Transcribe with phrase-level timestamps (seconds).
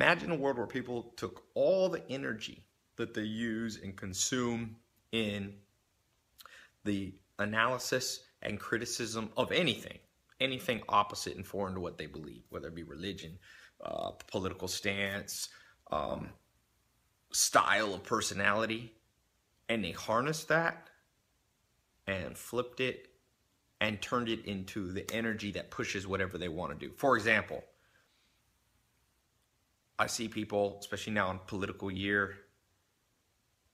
[0.00, 2.62] Imagine a world where people took all the energy
[2.94, 4.76] that they use and consume
[5.10, 5.52] in
[6.84, 9.98] the analysis and criticism of anything,
[10.40, 13.36] anything opposite and foreign to what they believe, whether it be religion,
[13.84, 15.48] uh, political stance,
[15.90, 16.28] um,
[17.32, 18.94] style of personality,
[19.68, 20.90] and they harnessed that
[22.06, 23.08] and flipped it
[23.80, 26.92] and turned it into the energy that pushes whatever they want to do.
[26.94, 27.64] For example,
[29.98, 32.36] I see people, especially now in political year,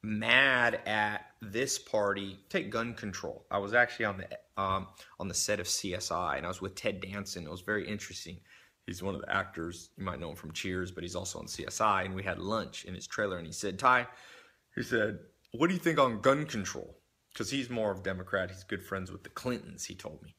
[0.03, 2.39] mad at this party.
[2.49, 3.45] Take gun control.
[3.51, 4.87] I was actually on the um,
[5.19, 7.45] on the set of CSI, and I was with Ted Danson.
[7.45, 8.39] It was very interesting.
[8.87, 9.91] He's one of the actors.
[9.97, 12.05] You might know him from Cheers, but he's also on CSI.
[12.05, 14.07] And we had lunch in his trailer, and he said, "Ty,"
[14.75, 15.19] he said,
[15.53, 16.99] "What do you think on gun control?"
[17.33, 18.51] Because he's more of a Democrat.
[18.51, 19.85] He's good friends with the Clintons.
[19.85, 20.37] He told me,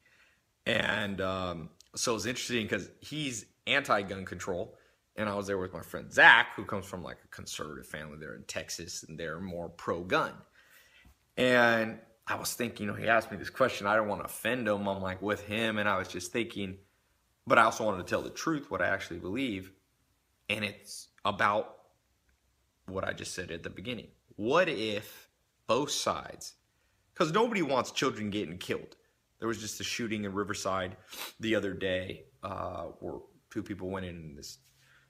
[0.64, 4.76] and um, so it was interesting because he's anti-gun control
[5.16, 8.18] and I was there with my friend Zach, who comes from like a conservative family
[8.18, 10.32] there in Texas, and they're more pro gun.
[11.36, 13.86] And I was thinking, you know, he asked me this question.
[13.86, 14.88] I don't want to offend him.
[14.88, 16.78] I'm like with him, and I was just thinking,
[17.46, 19.72] but I also wanted to tell the truth, what I actually believe,
[20.48, 21.76] and it's about
[22.86, 24.08] what I just said at the beginning.
[24.36, 25.28] What if
[25.66, 26.54] both sides,
[27.12, 28.96] because nobody wants children getting killed.
[29.38, 30.96] There was just a shooting in Riverside
[31.40, 33.20] the other day uh, where
[33.50, 34.58] two people went in this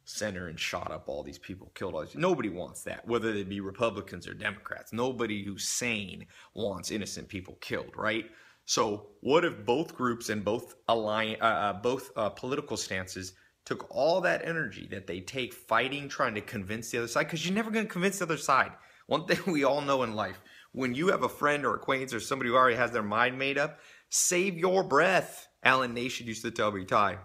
[0.07, 2.15] center and shot up all these people, killed all these.
[2.15, 4.93] Nobody wants that, whether they be Republicans or Democrats.
[4.93, 8.25] Nobody who's sane wants innocent people killed, right?
[8.65, 13.87] So, what if both groups and both align, uh, uh, both uh, political stances took
[13.91, 17.25] all that energy that they take fighting, trying to convince the other side?
[17.25, 18.73] Because you're never going to convince the other side.
[19.07, 20.41] One thing we all know in life:
[20.73, 23.59] when you have a friend or acquaintance or somebody who already has their mind made
[23.59, 25.49] up, save your breath.
[25.65, 27.19] Allan Nation used to tell me, Ty.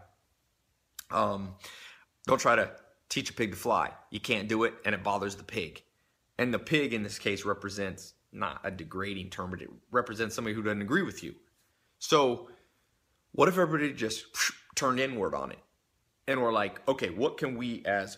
[1.12, 1.56] Um,
[2.28, 2.72] don't try to
[3.10, 3.92] teach a pig to fly.
[4.10, 5.84] You can't do it, and it bothers the pig.
[6.38, 10.56] And the pig in this case represents not a degrading term, but it represents somebody
[10.56, 11.36] who doesn't agree with you.
[12.00, 12.50] So,
[13.34, 14.26] what if everybody just
[14.76, 15.60] turned inward on it?
[16.28, 18.18] And we're like, okay, what can we as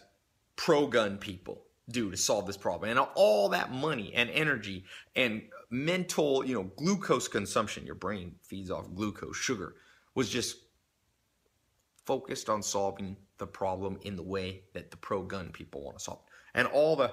[0.56, 2.92] pro gun people do to solve this problem?
[2.92, 8.70] And all that money and energy and mental, you know, glucose consumption, your brain feeds
[8.70, 9.76] off glucose, sugar,
[10.14, 10.58] was just
[12.06, 16.04] focused on solving the problem in the way that the pro gun people want to
[16.04, 16.60] solve it.
[16.60, 17.12] And all the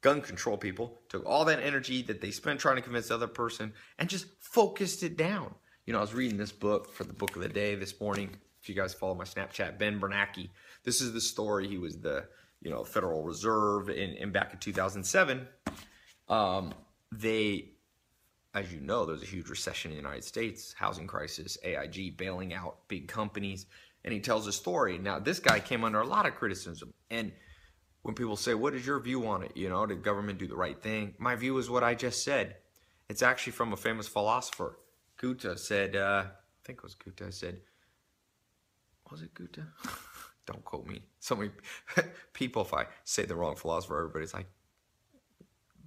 [0.00, 3.26] gun control people took all that energy that they spent trying to convince the other
[3.26, 5.54] person and just focused it down.
[5.84, 8.30] You know, I was reading this book for the book of the day this morning.
[8.60, 10.50] If you guys follow my Snapchat, Ben Bernanke.
[10.84, 11.68] This is the story.
[11.68, 12.26] He was the,
[12.60, 15.46] you know, Federal Reserve in, in back in 2007.
[16.28, 16.74] Um,
[17.12, 17.70] they,
[18.54, 22.52] as you know, there's a huge recession in the United States, housing crisis, AIG bailing
[22.52, 23.66] out big companies
[24.06, 24.98] and he tells a story.
[24.98, 26.94] Now, this guy came under a lot of criticism.
[27.10, 27.32] And
[28.02, 29.52] when people say, What is your view on it?
[29.56, 31.14] You know, did government do the right thing?
[31.18, 32.56] My view is what I just said.
[33.08, 34.78] It's actually from a famous philosopher.
[35.16, 37.60] Goethe said, uh, I think it was Goethe, said,
[39.10, 39.58] Was it Goethe?
[40.46, 41.02] Don't quote me.
[41.18, 41.50] So many
[42.32, 44.46] people, if I say the wrong philosopher, everybody's like,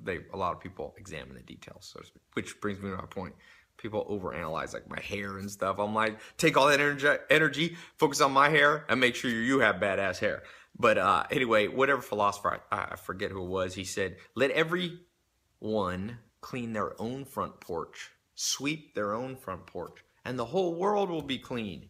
[0.02, 2.02] they a lot of people examine the details, so
[2.34, 3.36] which brings me to my point
[3.82, 5.80] people overanalyze like my hair and stuff.
[5.80, 9.60] I'm like, take all that energy, energy, focus on my hair, and make sure you
[9.60, 10.44] have badass hair.
[10.78, 16.20] But uh, anyway, whatever philosopher I, I forget who it was, he said, let everyone
[16.42, 21.22] clean their own front porch, sweep their own front porch, and the whole world will
[21.22, 21.90] be clean.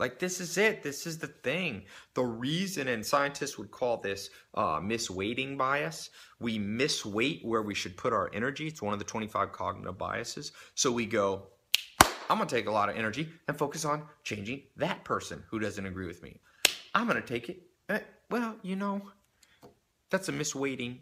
[0.00, 0.82] Like, this is it.
[0.82, 1.82] This is the thing.
[2.14, 6.08] The reason, and scientists would call this uh, misweighting bias.
[6.40, 8.66] We misweight where we should put our energy.
[8.66, 10.52] It's one of the 25 cognitive biases.
[10.74, 11.48] So we go,
[12.30, 15.58] I'm going to take a lot of energy and focus on changing that person who
[15.58, 16.40] doesn't agree with me.
[16.94, 17.60] I'm going to take it.
[17.90, 18.00] Eh,
[18.30, 19.02] well, you know,
[20.08, 20.96] that's a misweighting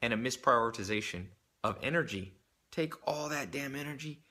[0.00, 1.24] and a misprioritization
[1.64, 2.34] of energy.
[2.70, 4.22] Take all that damn energy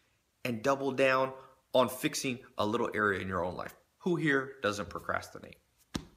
[0.46, 1.34] and double down
[1.74, 3.76] on fixing a little area in your own life.
[4.04, 5.56] Who here doesn't procrastinate?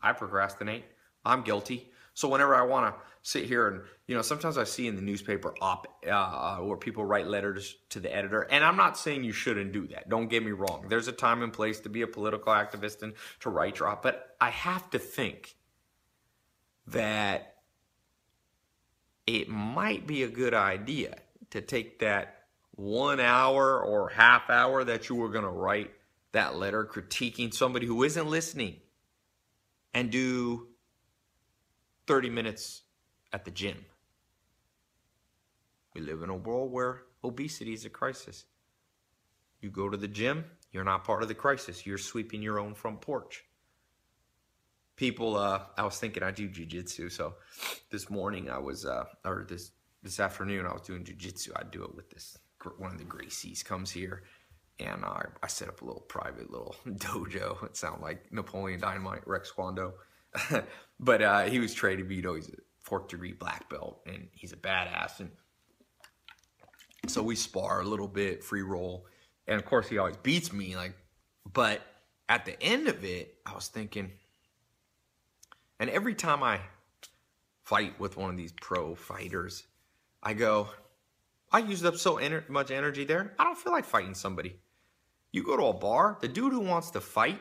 [0.02, 0.84] I procrastinate.
[1.24, 1.91] I'm guilty.
[2.15, 5.03] So whenever I want to sit here and, you know, sometimes I see in the
[5.03, 9.33] newspaper op uh, where people write letters to the editor, and I'm not saying you
[9.33, 10.09] shouldn't do that.
[10.09, 10.86] Don't get me wrong.
[10.88, 14.03] There's a time and place to be a political activist and to write your op,
[14.03, 15.54] but I have to think
[16.89, 17.56] that
[19.27, 21.16] it might be a good idea
[21.50, 25.91] to take that one hour or half hour that you were going to write
[26.36, 28.77] that letter critiquing somebody who isn't listening
[29.94, 30.68] and do
[32.06, 32.83] 30 minutes
[33.33, 33.86] at the gym.
[35.94, 38.44] We live in a world where obesity is a crisis.
[39.62, 41.86] You go to the gym, you're not part of the crisis.
[41.86, 43.44] You're sweeping your own front porch.
[44.97, 45.36] people.
[45.36, 47.34] Uh, I was thinking I do jujitsu, so
[47.91, 49.72] this morning I was, uh, or this
[50.03, 51.53] this afternoon I was doing jujitsu.
[51.56, 52.39] I do it with this
[52.78, 54.24] one of the Gracies comes here,
[54.78, 57.65] and I, I set up a little private little dojo.
[57.65, 59.93] It sounded like Napoleon Dynamite, Rex Kwon Do,
[61.01, 62.17] but uh, he was training me.
[62.17, 65.21] You know, he's a fourth degree black belt, and he's a badass.
[65.21, 65.31] And
[67.07, 69.07] so we spar a little bit, free roll,
[69.47, 70.77] and of course he always beats me.
[70.77, 70.95] Like,
[71.53, 71.81] but
[72.28, 74.13] at the end of it, I was thinking,
[75.81, 76.61] and every time I
[77.65, 79.65] fight with one of these pro fighters,
[80.23, 80.69] I go,
[81.51, 83.34] I used up so ener- much energy there.
[83.39, 84.61] I don't feel like fighting somebody.
[85.33, 87.41] You go to a bar, the dude who wants to fight,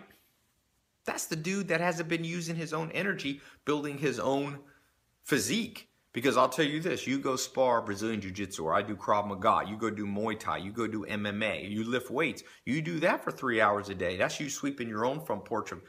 [1.06, 4.60] that's the dude that hasn't been using his own energy building his own
[5.24, 5.90] physique.
[6.14, 9.28] Because I'll tell you this, you go spar Brazilian Jiu Jitsu, or I do Krav
[9.28, 13.02] Maga, you go do Muay Thai, you go do MMA, you lift weights, you do
[13.02, 14.16] that for three hours a day.
[14.16, 15.82] That's you sweeping your own front porch of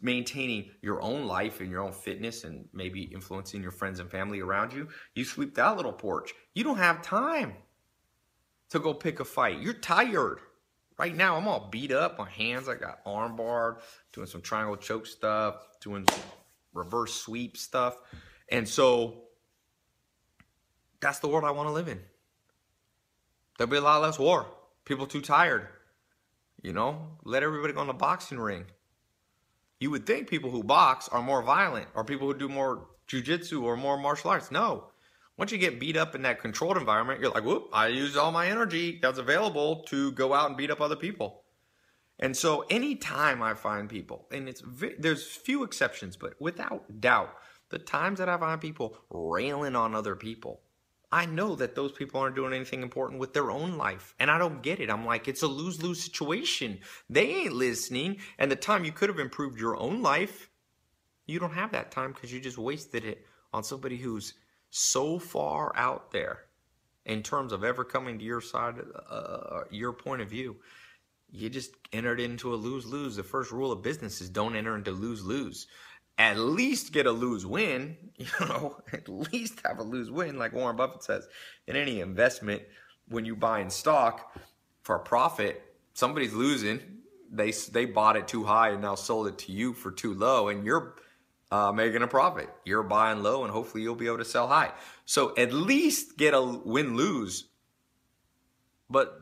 [0.00, 4.38] maintaining your own life and your own fitness and maybe influencing your friends and family
[4.38, 4.86] around you.
[5.16, 6.32] You sweep that little porch.
[6.54, 7.54] You don't have time
[8.70, 9.60] to go pick a fight.
[9.60, 10.38] You're tired.
[10.98, 12.18] Right now, I'm all beat up.
[12.18, 13.76] My hands, I got arm barred,
[14.12, 16.06] doing some triangle choke stuff, doing
[16.72, 17.96] reverse sweep stuff.
[18.48, 19.24] And so
[21.00, 22.00] that's the world I want to live in.
[23.58, 24.46] There'll be a lot less war.
[24.84, 25.68] People too tired.
[26.62, 28.64] You know, let everybody go in the boxing ring.
[29.80, 33.62] You would think people who box are more violent or people who do more jujitsu
[33.62, 34.50] or more martial arts.
[34.50, 34.86] No.
[35.36, 38.30] Once you get beat up in that controlled environment, you're like, whoop, I used all
[38.30, 41.42] my energy that's available to go out and beat up other people.
[42.20, 44.62] And so anytime I find people, and it's
[44.98, 47.34] there's few exceptions, but without doubt,
[47.70, 50.60] the times that I find people railing on other people,
[51.10, 54.14] I know that those people aren't doing anything important with their own life.
[54.18, 54.90] And I don't get it.
[54.90, 56.78] I'm like, it's a lose lose situation.
[57.10, 58.18] They ain't listening.
[58.38, 60.50] And the time you could have improved your own life,
[61.26, 64.34] you don't have that time because you just wasted it on somebody who's
[64.76, 66.46] so far out there
[67.06, 68.76] in terms of ever coming to your side,
[69.10, 70.56] uh, your point of view.
[71.30, 73.16] You just entered into a lose lose.
[73.16, 75.66] The first rule of business is don't enter into lose lose
[76.18, 80.52] at least get a lose win, you know, at least have a lose win, like
[80.52, 81.28] Warren Buffett says.
[81.66, 82.62] In any investment,
[83.08, 84.36] when you buy in stock
[84.82, 85.62] for a profit,
[85.94, 86.80] somebody's losing.
[87.30, 90.48] They they bought it too high and now sold it to you for too low,
[90.48, 90.94] and you're
[91.54, 92.50] uh, making a profit.
[92.64, 94.72] You're buying low, and hopefully you'll be able to sell high.
[95.04, 97.44] So at least get a win lose.
[98.90, 99.20] But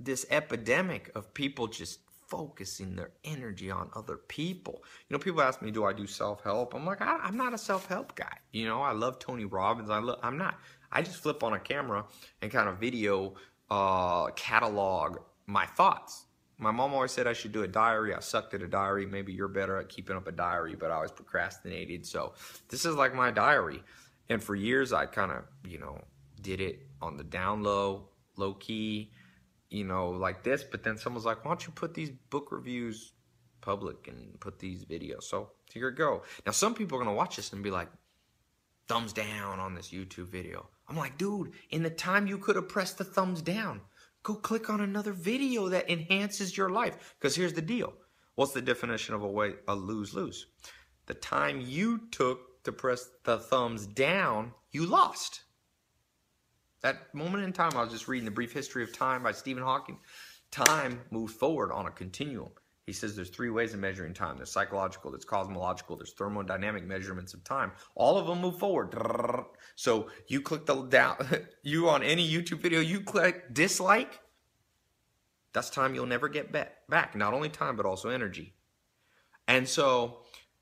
[0.00, 4.82] this epidemic of people just focusing their energy on other people.
[5.08, 6.74] You know, people ask me, do I do self help?
[6.74, 8.36] I'm like, I, am not a self help guy.
[8.52, 9.90] You know, I love Tony Robbins.
[9.90, 10.58] I love, I'm not.
[10.90, 12.06] I just flip on a camera
[12.40, 13.34] and kind of video
[13.70, 16.24] uh, catalog my thoughts.
[16.64, 18.14] My mom always said I should do a diary.
[18.14, 19.06] I sucked at a diary.
[19.06, 22.06] Maybe you're better at keeping up a diary, but I always procrastinated.
[22.06, 22.32] So
[22.68, 23.82] this is like my diary.
[24.28, 26.00] And for years, I kind of, you know,
[26.40, 29.12] did it on the down low, low key
[29.74, 30.62] you know, like this.
[30.62, 33.12] But then someone's like, why don't you put these book reviews
[33.60, 35.24] public and put these videos?
[35.24, 36.22] So here you go.
[36.46, 37.88] Now, some people are going to watch this and be like,
[38.86, 40.68] thumbs down on this YouTube video.
[40.88, 43.80] I'm like, dude, in the time you could have pressed the thumbs down,
[44.24, 47.14] go click on another video that enhances your life.
[47.20, 47.92] Because here's the deal.
[48.34, 50.46] What's the definition of a way a lose lose?
[51.06, 55.42] The time you took to press the thumbs down, you lost.
[56.82, 59.62] That moment in time, I was just reading The Brief History of Time by Stephen
[59.62, 59.98] Hawking.
[60.50, 62.50] Time moves forward on a continuum.
[62.86, 64.36] He says there's three ways of measuring time.
[64.36, 67.72] There's psychological, there's cosmological, there's thermodynamic measurements of time.
[67.94, 68.94] All of them move forward.
[69.74, 71.16] So you click the down,
[71.62, 74.20] you on any YouTube video, you click dislike,
[75.54, 77.14] that's time you'll never get back.
[77.16, 78.54] Not only time, but also energy.
[79.46, 80.18] And so,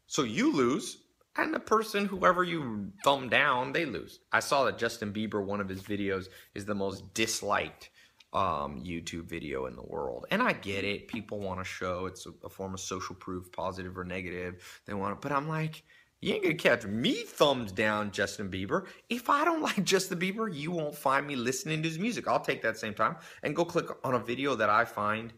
[0.07, 0.99] so you lose
[1.37, 4.21] and the person, whoever you thumb down, they lose.
[4.33, 7.89] I saw that Justin Bieber, one of his videos, is the most disliked
[8.33, 10.27] um, YouTube video in the world.
[10.31, 11.09] And I get it.
[11.09, 14.81] People want to show it's a, a, form of social proof, positive or negative.
[14.87, 15.21] They want it.
[15.21, 15.83] But I'm like,
[16.21, 18.87] you ain't going to catch me thumbs down Justin Bieber.
[19.11, 22.27] If I don't like Justin Bieber, you won't find me listening to his music.
[22.27, 25.33] I'll take that same time and go click on a video that I find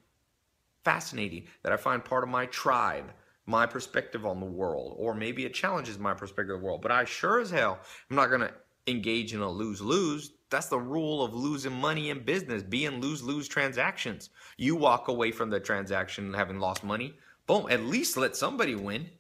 [0.85, 3.13] fascinating, that I find part of my tribe
[3.47, 6.83] my perspective on the world, or maybe it challenges my perspective of the world.
[6.83, 8.53] But I sure as hell I'm not to
[8.87, 10.33] engage in a lose lose.
[10.54, 14.30] That's the rule of losing money in business, being lose lose transactions.
[14.56, 17.14] You walk away from the transaction having lost money.
[17.49, 19.11] Boom, at least let somebody win.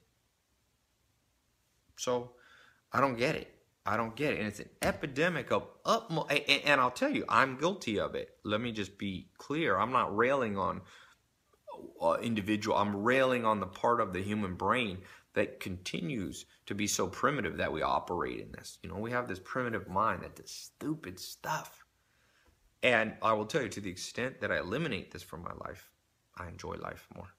[1.96, 2.30] So
[2.92, 3.52] I don't get it.
[3.84, 4.38] I don't get it.
[4.38, 6.12] And it's an epidemic of up.
[6.48, 8.36] And I'll tell you, I'm guilty of it.
[8.44, 9.76] Let me just be clear.
[9.76, 10.82] I'm not railing on
[12.00, 12.76] uh, individual.
[12.76, 14.98] I'm railing on the part of the human brain
[15.34, 18.78] that continues to be so primitive that we operate in this.
[18.82, 21.84] You know, we have this primitive mind that does stupid stuff.
[22.82, 25.90] And I will tell you, to the extent that I eliminate this from my life,
[26.36, 27.34] I enjoy life more.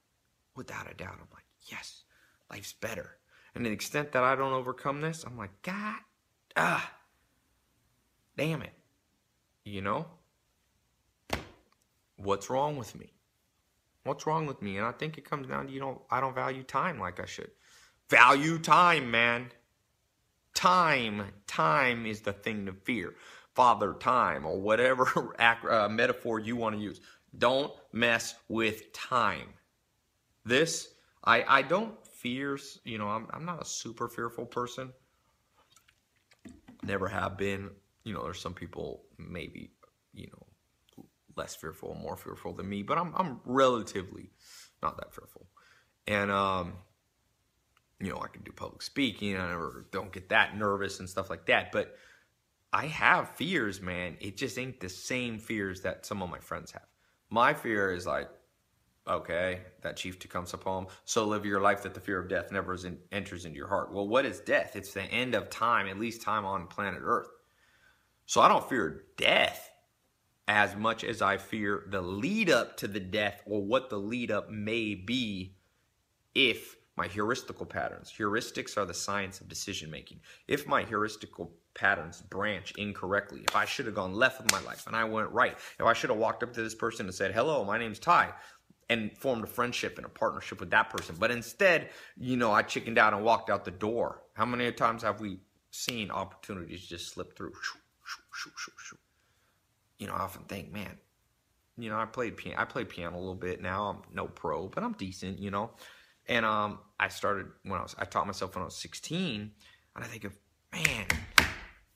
[0.56, 2.04] Without a doubt, I'm like, yes,
[2.50, 3.16] life's better.
[3.54, 5.96] And to the extent that I don't overcome this, I'm like, God,
[6.56, 6.92] ah,
[8.36, 8.72] damn it.
[9.64, 10.06] You know?
[12.16, 13.12] What's wrong with me?
[14.04, 14.76] What's wrong with me?
[14.78, 17.26] And I think it comes down to you know, I don't value time like I
[17.26, 17.50] should.
[18.08, 19.50] Value time, man.
[20.54, 23.14] Time, time is the thing to fear.
[23.54, 27.00] Father time or whatever uh, metaphor you want to use.
[27.36, 29.48] Don't mess with time.
[30.44, 30.88] This,
[31.24, 34.92] I, I don't fear, you know, I'm, I'm not a super fearful person.
[36.84, 37.70] Never have been.
[38.04, 39.70] You know, there's some people maybe,
[40.14, 41.04] you know,
[41.36, 44.30] less fearful, more fearful than me, but I'm, I'm relatively
[44.82, 45.48] not that fearful.
[46.06, 46.74] And, um,
[48.00, 49.36] you know, I can do public speaking.
[49.36, 49.56] I
[49.90, 51.72] don't get that nervous and stuff like that.
[51.72, 51.96] But
[52.72, 54.16] I have fears, man.
[54.20, 56.86] It just ain't the same fears that some of my friends have.
[57.30, 58.28] My fear is like,
[59.08, 60.86] okay, that chief Tecumseh poem.
[61.04, 63.92] So live your life that the fear of death never in, enters into your heart.
[63.92, 64.76] Well, what is death?
[64.76, 67.28] It's the end of time, at least time on planet Earth.
[68.26, 69.70] So I don't fear death
[70.48, 74.30] as much as I fear the lead up to the death or what the lead
[74.30, 75.56] up may be
[76.34, 78.12] if my heuristical patterns.
[78.16, 80.20] Heuristics are the science of decision making.
[80.48, 84.86] If my heuristical patterns branch incorrectly, if I should have gone left with my life
[84.86, 87.32] and I went right, if I should have walked up to this person and said,
[87.32, 88.32] Hello, my name's Ty,
[88.88, 91.16] and formed a friendship and a partnership with that person.
[91.18, 94.22] But instead, you know, I chickened out and walked out the door.
[94.32, 97.52] How many times have we seen opportunities just slip through?
[99.98, 100.96] You know, I often think, man,
[101.76, 102.60] you know, I played piano.
[102.60, 103.84] I play piano a little bit now.
[103.84, 105.70] I'm no pro, but I'm decent, you know.
[106.28, 109.50] And um, I started when I was I taught myself when I was 16,
[109.94, 110.36] and I think of
[110.72, 111.06] man,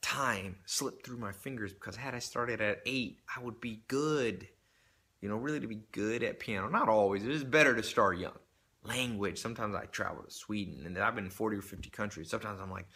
[0.01, 4.47] time slipped through my fingers because had I started at eight, I would be good.
[5.21, 6.69] You know, really to be good at piano.
[6.69, 7.25] Not always.
[7.25, 8.39] It is better to start young.
[8.83, 9.39] Language.
[9.39, 12.31] Sometimes I travel to Sweden, and I've been in 40 or 50 countries.
[12.31, 12.87] Sometimes I'm like,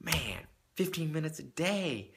[0.00, 0.38] man,
[0.74, 2.12] 15 minutes a day.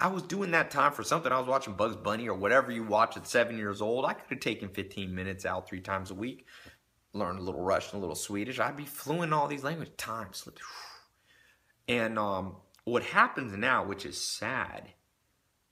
[0.00, 1.30] I was doing that time for something.
[1.30, 4.04] I was watching Bugs Bunny or whatever you watch at seven years old.
[4.04, 6.46] I could have taken 15 minutes out three times a week
[7.12, 8.58] learn a little Russian, a little Swedish.
[8.58, 9.94] I'd be fluent in all these languages.
[9.96, 10.60] Time slipped.
[11.88, 14.88] And um, what happens now, which is sad,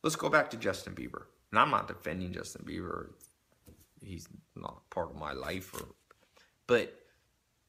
[0.03, 1.25] let's go back to Justin Bieber.
[1.51, 3.11] And I'm not defending Justin Bieber.
[4.03, 5.87] He's not part of my life, or,
[6.67, 6.95] but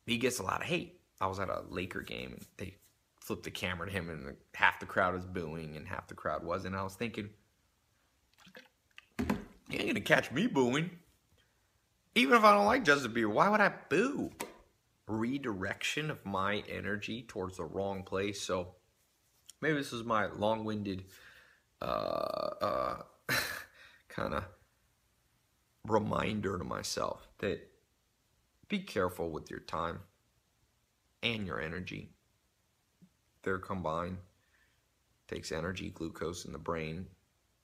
[0.05, 0.99] he gets a lot of hate.
[1.21, 2.75] I was at a Laker game and they
[3.19, 6.43] flipped the camera to him, and half the crowd was booing and half the crowd
[6.43, 6.75] wasn't.
[6.75, 7.29] I was thinking,
[9.19, 10.89] you ain't gonna catch me booing.
[12.19, 14.31] Even if I don't like Justin Bieber, why would I boo?
[15.07, 18.41] Redirection of my energy towards the wrong place.
[18.41, 18.75] So
[19.61, 21.05] maybe this is my long-winded
[21.81, 23.01] uh, uh,
[24.09, 24.43] kind of
[25.87, 27.65] reminder to myself that
[28.67, 29.99] be careful with your time
[31.23, 32.09] and your energy.
[33.43, 34.17] They're combined.
[35.29, 37.05] Takes energy, glucose in the brain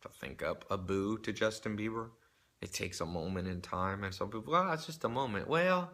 [0.02, 2.12] to think up a boo to Justin Bieber
[2.65, 4.03] it takes a moment in time.
[4.03, 5.48] And some people, well, ah, it's just a moment.
[5.48, 5.91] Well,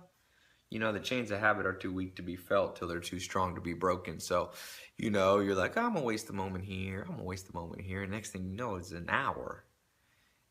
[0.69, 3.19] you know, the chains of habit are too weak to be felt till they're too
[3.19, 4.21] strong to be broken.
[4.21, 4.51] So,
[4.97, 7.01] you know, you're like, oh, I'm gonna waste a moment here.
[7.05, 8.03] I'm gonna waste a moment here.
[8.03, 9.65] And next thing you know, it's an hour.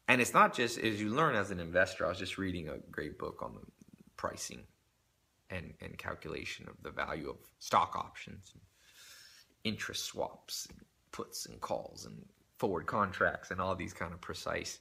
[0.09, 2.05] And it's not just as you learn as an investor.
[2.05, 3.67] I was just reading a great book on the
[4.19, 4.65] pricing
[5.49, 8.53] and, and calculation of the value of stock options,
[9.65, 10.69] interest swaps,
[11.13, 12.27] puts and calls, and
[12.59, 14.81] forward contracts, and all these kind of precise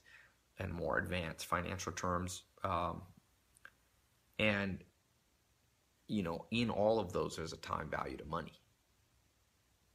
[0.59, 2.43] and more advanced financial terms.
[2.63, 3.01] Um,
[4.37, 4.79] and,
[6.07, 8.53] you know, in all of those, there's a time value to money.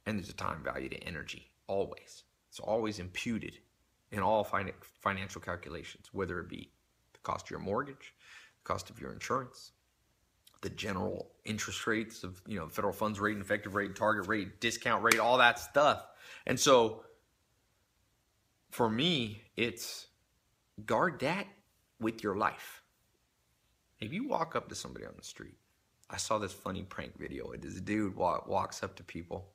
[0.05, 2.23] And there's a time value to energy, always.
[2.49, 3.59] It's always imputed
[4.11, 6.71] in all fin- financial calculations, whether it be
[7.13, 8.13] the cost of your mortgage,
[8.63, 9.71] the cost of your insurance,
[10.61, 15.03] the general interest rates of, you know, federal funds rate, effective rate, target rate, discount
[15.03, 16.05] rate, all that stuff.
[16.45, 17.03] And so
[18.71, 20.07] for me, it's
[20.83, 21.47] guard that
[21.99, 22.81] with your life.
[23.99, 25.55] If you walk up to somebody on the street,
[26.09, 27.51] I saw this funny prank video.
[27.57, 29.53] This dude walks up to people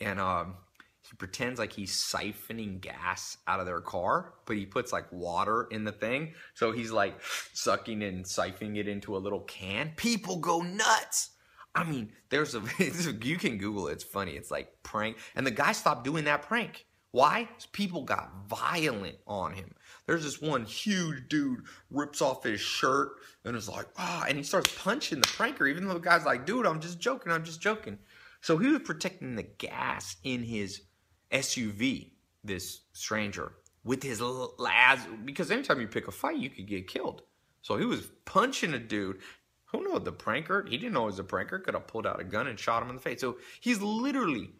[0.00, 0.54] and um,
[1.02, 5.66] he pretends like he's siphoning gas out of their car, but he puts like water
[5.70, 6.34] in the thing.
[6.54, 7.20] So he's like
[7.52, 9.92] sucking and siphoning it into a little can.
[9.96, 11.30] People go nuts.
[11.74, 13.92] I mean, there's a, you can Google it.
[13.92, 14.32] It's funny.
[14.32, 15.16] It's like prank.
[15.34, 16.86] And the guy stopped doing that prank.
[17.12, 17.48] Why?
[17.72, 19.74] People got violent on him.
[20.06, 23.12] There's this one huge dude rips off his shirt
[23.44, 26.46] and is like, ah, and he starts punching the pranker, even though the guy's like,
[26.46, 27.98] dude, I'm just joking, I'm just joking.
[28.40, 30.82] So he was protecting the gas in his
[31.30, 33.52] SUV, this stranger,
[33.84, 37.22] with his lads, because anytime you pick a fight, you could get killed.
[37.60, 39.18] So he was punching a dude.
[39.66, 40.68] Who knew the pranker?
[40.68, 41.62] He didn't know it was a pranker.
[41.62, 43.20] Could have pulled out a gun and shot him in the face.
[43.20, 44.50] So he's literally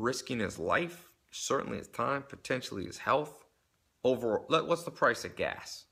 [0.00, 3.44] risking his life, certainly his time, potentially his health.
[4.02, 5.84] Over what's the price of gas?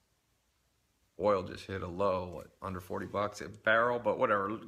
[1.20, 4.58] Oil just hit a low, what, under 40 bucks a barrel, but whatever.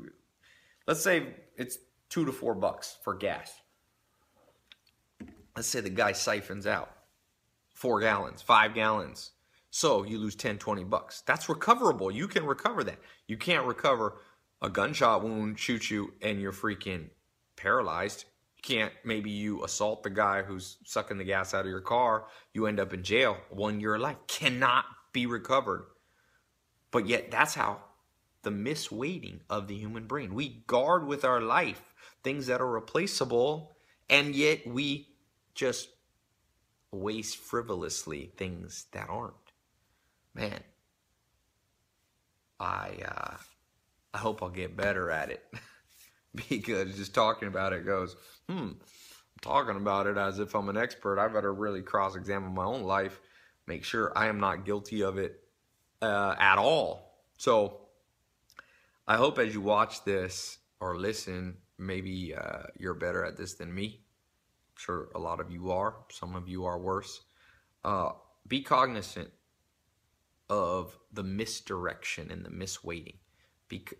[0.86, 1.78] Let's say it's
[2.08, 3.52] two to four bucks for gas.
[5.56, 6.90] Let's say the guy siphons out
[7.80, 9.30] four gallons, five gallons.
[9.70, 11.22] So you lose 10, 20 bucks.
[11.22, 12.10] That's recoverable.
[12.10, 12.98] You can recover that.
[13.26, 14.18] You can't recover
[14.60, 17.06] a gunshot wound, shoot you, and you're freaking
[17.56, 18.26] paralyzed
[18.62, 22.66] can't maybe you assault the guy who's sucking the gas out of your car you
[22.66, 25.86] end up in jail one year of life cannot be recovered.
[26.90, 27.80] But yet that's how
[28.42, 33.76] the misweighting of the human brain we guard with our life things that are replaceable
[34.08, 35.08] and yet we
[35.54, 35.88] just
[36.90, 39.34] waste frivolously things that aren't.
[40.34, 40.60] Man
[42.60, 43.36] i uh
[44.12, 45.42] i hope i'll get better at it
[46.48, 48.16] because just talking about it goes,
[48.48, 48.78] hmm, I'm
[49.40, 51.18] talking about it as if I'm an expert.
[51.18, 53.20] I better really cross examine my own life,
[53.66, 55.40] make sure I am not guilty of it
[56.02, 57.24] uh, at all.
[57.36, 57.80] So
[59.06, 63.74] I hope as you watch this or listen, maybe uh, you're better at this than
[63.74, 64.00] me.
[64.04, 67.20] I'm sure a lot of you are, some of you are worse.
[67.84, 68.10] Uh,
[68.46, 69.30] be cognizant
[70.48, 73.19] of the misdirection and the misweighting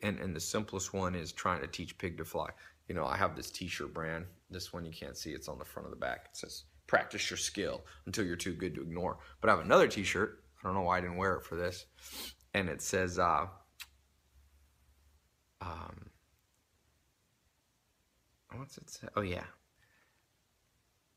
[0.03, 2.51] and, and the simplest one is trying to teach pig to fly.
[2.89, 4.25] You know, I have this t-shirt brand.
[4.51, 5.31] This one you can't see.
[5.31, 6.29] It's on the front of the back.
[6.33, 9.19] It says, practice your skill until you're too good to ignore.
[9.41, 10.43] But I have another t-shirt.
[10.59, 11.87] I don't know why I didn't wear it for this.
[12.53, 13.47] And it says, uh,
[15.61, 16.11] um,
[18.57, 19.07] what's it say?
[19.17, 19.45] Oh, yeah.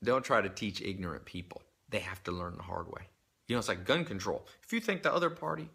[0.03, 1.63] Don't try to teach ignorant people.
[1.89, 3.07] They have to learn the hard way.
[3.47, 4.45] You know, it's like gun control.
[4.63, 5.69] If you think the other party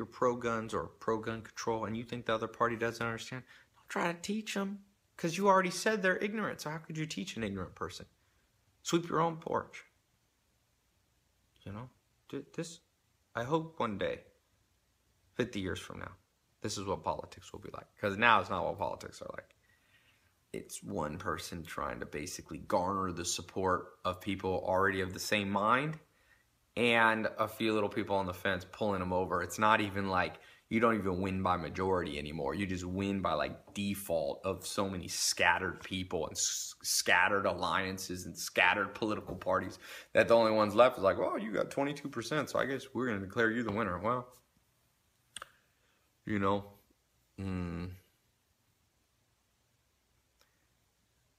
[0.00, 3.42] you're pro guns or pro gun control and you think the other party doesn't understand,
[3.76, 4.78] don't try to teach them
[5.14, 6.62] because you already said they're ignorant.
[6.62, 8.06] So how could you teach an ignorant person?
[8.82, 9.84] Sweep your own porch.
[11.64, 11.90] You know,
[12.56, 12.80] this.
[13.34, 14.20] I hope one day,
[15.34, 16.12] 50 years from now,
[16.62, 17.84] this is what politics will be like.
[17.94, 19.54] Because now it's not what politics are like.
[20.54, 25.50] It's one person trying to basically garner the support of people already of the same
[25.50, 25.98] mind
[26.76, 29.42] and a few little people on the fence pulling them over.
[29.42, 30.36] It's not even like
[30.68, 32.54] you don't even win by majority anymore.
[32.54, 38.24] You just win by like default of so many scattered people and s- scattered alliances
[38.26, 39.78] and scattered political parties
[40.12, 43.06] that the only ones left is like, well, you got 22%, so I guess we're
[43.08, 43.98] going to declare you the winner.
[43.98, 44.28] Well,
[46.24, 46.64] you know,
[47.40, 47.90] mm,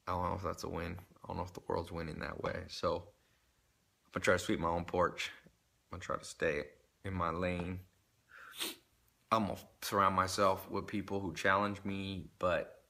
[0.07, 0.97] I don't know if that's a win.
[1.23, 2.63] I don't know if the world's winning that way.
[2.67, 3.07] So,
[4.13, 5.31] gonna try to sweep my own porch.
[5.91, 6.63] I'm gonna try to stay
[7.05, 7.79] in my lane.
[9.31, 12.81] I'm gonna surround myself with people who challenge me, but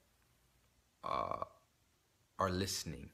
[1.03, 1.43] uh,
[2.39, 3.09] are listening.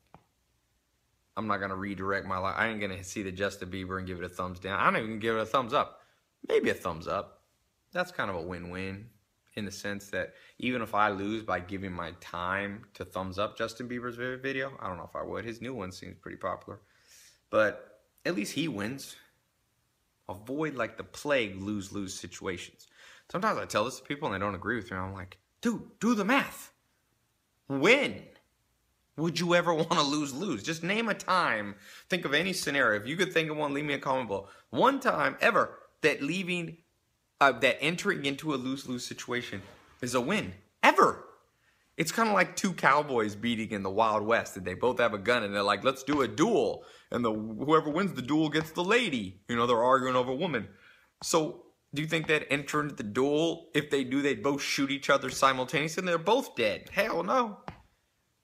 [1.36, 2.56] I'm not gonna redirect my life.
[2.58, 4.80] I ain't gonna see the Justin Bieber and give it a thumbs down.
[4.80, 6.02] I'm not even gonna give it a thumbs up.
[6.48, 7.42] Maybe a thumbs up.
[7.92, 9.10] That's kind of a win-win
[9.56, 13.58] in the sense that even if I lose by giving my time to thumbs up
[13.58, 15.46] Justin Bieber's video, I don't know if I would.
[15.46, 16.80] His new one seems pretty popular,
[17.50, 17.97] but
[18.28, 19.16] at least he wins.
[20.28, 22.88] Avoid like the plague lose lose situations.
[23.32, 24.98] Sometimes I tell this to people and they don't agree with me.
[24.98, 26.74] I'm like, dude, do the math.
[27.68, 28.24] When
[29.16, 30.62] would you ever want to lose lose?
[30.62, 31.76] Just name a time.
[32.10, 33.00] Think of any scenario.
[33.00, 34.50] If you could think of one, leave me a comment below.
[34.70, 36.78] One time ever that leaving,
[37.40, 39.62] uh, that entering into a lose lose situation
[40.02, 40.54] is a win.
[40.84, 41.24] Ever.
[41.98, 45.16] It's kind of like two cowboys beating in the Wild West, and they both have
[45.16, 48.50] a gun, and they're like, "Let's do a duel," and the whoever wins the duel
[48.50, 49.42] gets the lady.
[49.50, 50.68] You know, they're arguing over a woman.
[51.24, 54.92] So, do you think they'd enter into the duel if they do they'd both shoot
[54.92, 56.90] each other simultaneously, and they're both dead?
[56.94, 57.58] Hell no.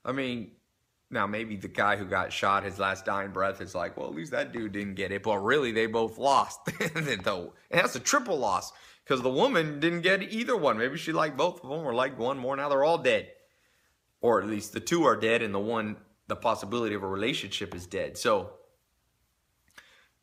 [0.04, 0.50] I mean,
[1.08, 4.16] now maybe the guy who got shot, his last dying breath, is like, "Well, at
[4.16, 6.58] least that dude didn't get it," but really, they both lost.
[6.80, 7.06] and
[7.70, 8.72] that's a triple loss
[9.04, 10.76] because the woman didn't get either one.
[10.76, 12.56] Maybe she liked both of them, or liked one more.
[12.56, 13.28] Now they're all dead
[14.24, 17.74] or at least the two are dead and the one the possibility of a relationship
[17.74, 18.50] is dead so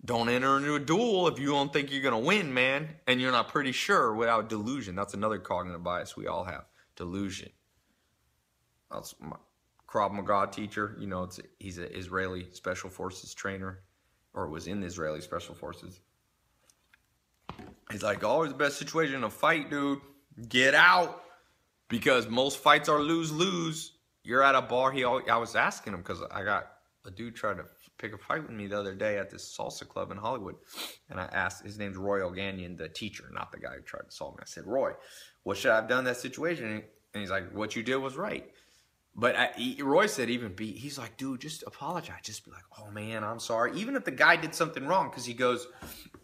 [0.04, 3.22] don't enter into a duel if you don't think you're going to win man and
[3.22, 7.50] you're not pretty sure without delusion that's another cognitive bias we all have delusion
[8.92, 9.36] that's my
[9.88, 13.82] Krav Maga teacher you know it's he's an Israeli special forces trainer
[14.34, 16.00] or was in the Israeli Special Forces.
[17.92, 20.00] He's like, always the best situation in a fight, dude.
[20.48, 21.24] Get out.
[21.92, 23.92] Because most fights are lose lose.
[24.24, 24.92] You're at a bar.
[24.92, 26.72] He, always, I was asking him because I got
[27.06, 27.66] a dude trying to
[27.98, 30.56] pick a fight with me the other day at this salsa club in Hollywood,
[31.10, 31.64] and I asked.
[31.64, 34.40] His name's Roy O'Ganion, the teacher, not the guy who tried to solve me.
[34.42, 34.94] I said, Roy,
[35.44, 36.84] what should I have done in that situation?
[37.14, 38.50] And he's like, what you did was right.
[39.14, 42.22] But I, he, Roy said, even be, he's like, dude, just apologize.
[42.24, 43.74] Just be like, oh man, I'm sorry.
[43.76, 45.68] Even if the guy did something wrong, because he goes,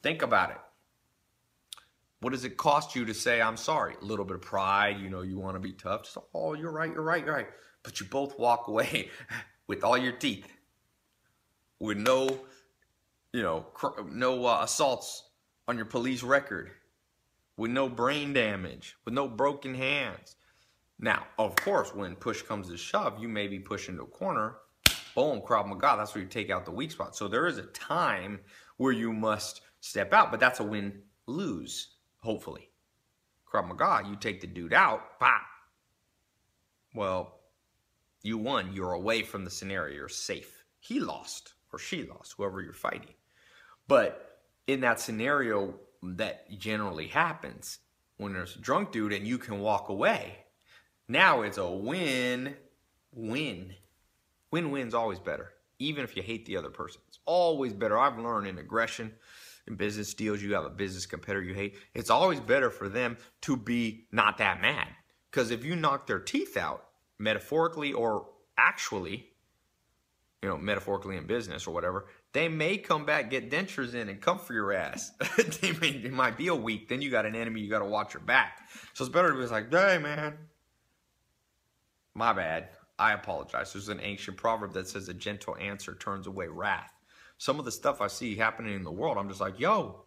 [0.01, 0.57] think about it.
[2.19, 3.95] What does it cost you to say I'm sorry?
[4.01, 6.03] A little bit of pride, you know, you want to be tough.
[6.03, 7.49] Just, oh, you're right, you're right, you're right.
[7.83, 9.09] But you both walk away
[9.67, 10.47] with all your teeth,
[11.79, 12.39] with no,
[13.33, 13.67] you know,
[14.09, 15.29] no uh, assaults
[15.67, 16.71] on your police record,
[17.55, 20.37] with no brain damage, with no broken hands.
[20.99, 24.55] Now, of course, when push comes to shove, you may be pushed into a corner.
[25.13, 27.15] Boom, Krav Maga, that's where you take out the weak spot.
[27.15, 28.39] So there is a time
[28.77, 32.69] where you must step out, but that's a win lose hopefully.
[33.51, 35.41] Krav Maga, you take the dude out, pop.
[36.93, 37.39] Well,
[38.23, 38.73] you won.
[38.73, 39.95] You're away from the scenario.
[39.95, 40.65] You're safe.
[40.79, 43.13] He lost or she lost, whoever you're fighting.
[43.87, 47.79] But in that scenario, that generally happens
[48.17, 50.37] when there's a drunk dude and you can walk away.
[51.07, 52.55] Now it's a win
[53.13, 53.73] win.
[54.51, 57.01] Win win's always better, even if you hate the other person.
[57.07, 57.97] It's always better.
[57.97, 59.13] I've learned in aggression
[59.67, 63.17] in business deals, you have a business competitor you hate, it's always better for them
[63.41, 64.87] to be not that mad.
[65.29, 66.85] Because if you knock their teeth out,
[67.19, 69.27] metaphorically or actually,
[70.41, 74.21] you know, metaphorically in business or whatever, they may come back, get dentures in, and
[74.21, 75.11] come for your ass.
[75.61, 76.87] they may, it might be a week.
[76.87, 78.69] Then you got an enemy you got to watch your back.
[78.93, 80.37] So it's better to be like, hey, man,
[82.13, 82.69] my bad.
[82.99, 83.73] I apologize.
[83.73, 86.96] There's an ancient proverb that says a gentle answer turns away wrath
[87.37, 90.03] some of the stuff I see happening in the world, I'm just like, yo,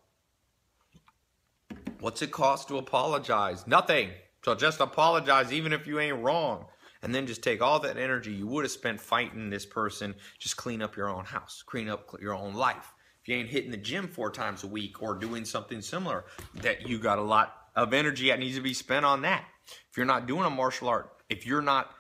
[2.01, 3.67] what's it cost to apologize?
[3.67, 4.11] Nothing.
[4.45, 6.67] So just apologize even if you ain't wrong.
[7.03, 10.57] And then just take all that energy you would have spent fighting this person, just
[10.57, 12.93] clean up your own house, clean up your own life.
[13.23, 16.25] If you ain't hitting the gym four times a week or doing something similar,
[16.57, 19.45] that you got a lot of energy that needs to be spent on that.
[19.91, 21.91] If you're not doing a martial art, if you're not,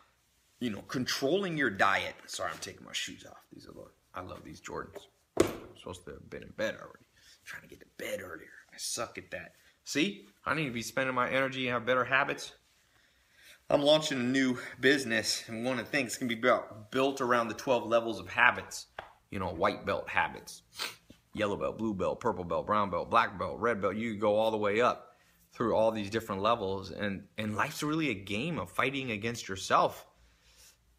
[0.58, 2.14] you know, controlling your diet.
[2.26, 3.38] Sorry, I'm taking my shoes off.
[3.52, 3.94] These are look.
[4.14, 5.06] I love these Jordans
[5.78, 7.04] supposed to have been in bed already.
[7.04, 8.50] I'm trying to get to bed earlier.
[8.72, 9.52] I suck at that.
[9.84, 12.52] See, I need to be spending my energy and have better habits.
[13.68, 17.48] I'm launching a new business, and one of the things can be built, built around
[17.48, 18.86] the 12 levels of habits.
[19.30, 20.62] You know, white belt habits,
[21.34, 23.94] yellow belt, blue belt, purple belt, brown belt, black belt, red belt.
[23.94, 25.14] You go all the way up
[25.52, 30.04] through all these different levels, and and life's really a game of fighting against yourself.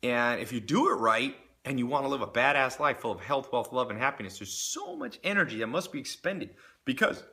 [0.01, 3.11] And if you do it right, and you want to live a badass life full
[3.11, 7.23] of health, wealth, love, and happiness, there's so much energy that must be expended because,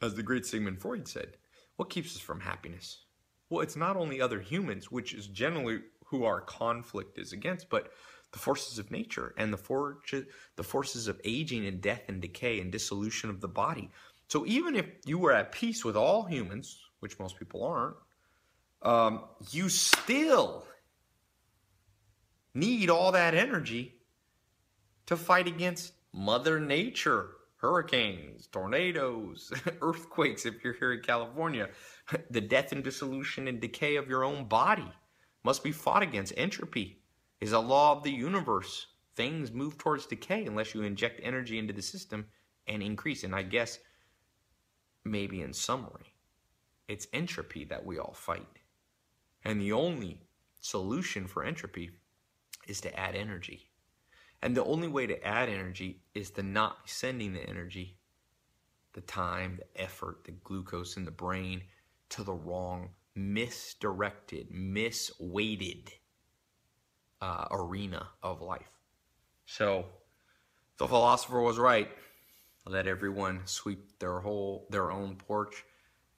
[0.00, 1.36] as the great Sigmund Freud said,
[1.76, 3.04] what keeps us from happiness?
[3.50, 7.92] Well, it's not only other humans, which is generally who our conflict is against, but
[8.32, 9.98] the forces of nature and the, for-
[10.56, 13.90] the forces of aging and death and decay and dissolution of the body.
[14.28, 17.96] So even if you were at peace with all humans, which most people aren't,
[18.82, 20.64] um, you still
[22.54, 23.94] need all that energy
[25.06, 31.68] to fight against Mother Nature, hurricanes, tornadoes, earthquakes, if you're here in California.
[32.30, 34.90] The death and dissolution and decay of your own body
[35.42, 36.32] must be fought against.
[36.36, 37.00] Entropy
[37.40, 38.86] is a law of the universe.
[39.16, 42.26] Things move towards decay unless you inject energy into the system
[42.66, 43.24] and increase.
[43.24, 43.78] And I guess,
[45.04, 46.14] maybe in summary,
[46.88, 48.46] it's entropy that we all fight.
[49.44, 50.20] And the only
[50.60, 51.90] solution for entropy
[52.66, 53.70] is to add energy.
[54.42, 57.96] And the only way to add energy is to not be sending the energy,
[58.92, 61.62] the time, the effort, the glucose in the brain
[62.10, 65.88] to the wrong, misdirected, misweighted
[67.20, 68.70] uh, arena of life.
[69.46, 69.86] So
[70.78, 71.88] the philosopher was right.
[72.66, 75.64] Let everyone sweep their whole their own porch,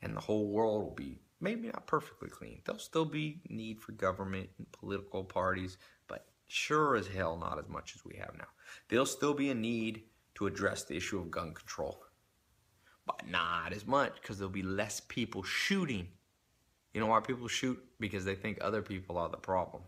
[0.03, 2.61] and the whole world will be maybe not perfectly clean.
[2.65, 5.77] There'll still be need for government and political parties,
[6.49, 8.47] Sure as hell not as much as we have now.
[8.89, 10.05] There'll still be a need
[10.37, 12.03] to address the issue of gun control,
[13.07, 16.09] but not as much because there'll be less people shooting.
[16.93, 17.83] You know why people shoot?
[17.99, 19.83] Because they think other people are the problem.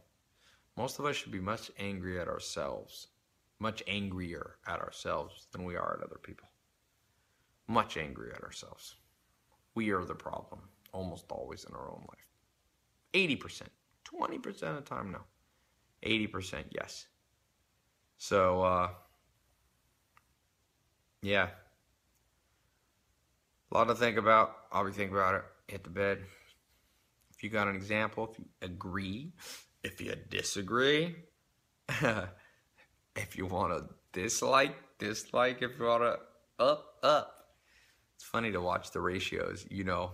[0.77, 3.09] Most of us should be much angry at ourselves,
[3.59, 6.49] much angrier at ourselves than we are at other people.
[7.67, 8.97] Much angrier at ourselves.
[9.75, 10.61] We are the problem
[10.93, 12.29] almost always in our own life.
[13.15, 13.63] 80%,
[14.05, 15.21] 20% of the time, no.
[16.03, 17.07] 80% yes.
[18.19, 18.89] So, uh,
[21.23, 21.49] Yeah.
[23.71, 24.57] A lot to think about.
[24.73, 25.45] I'll be thinking about it.
[25.67, 26.25] Hit the bed.
[27.35, 29.33] If you got an example, if you agree,
[29.83, 31.17] if you disagree,
[31.89, 35.63] if you want to dislike, dislike.
[35.63, 37.35] If you want to up, up.
[38.17, 39.67] It's funny to watch the ratios.
[39.71, 40.11] You know,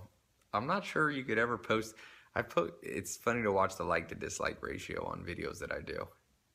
[0.53, 1.95] I'm not sure you could ever post.
[2.35, 2.75] I put.
[2.83, 6.09] It's funny to watch the like to dislike ratio on videos that I do.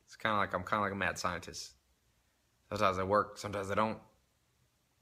[0.06, 1.74] It's kind of like I'm kind of like a mad scientist.
[2.70, 4.00] Sometimes I work, sometimes I don't.